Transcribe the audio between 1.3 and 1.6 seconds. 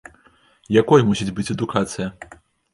быць